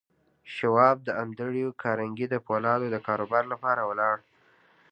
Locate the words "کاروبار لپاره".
3.07-3.81